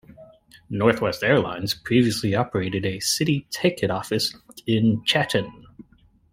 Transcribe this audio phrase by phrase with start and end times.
[0.71, 4.35] Northwest Airlines previously operated a city ticket office
[4.65, 5.51] in Chatan.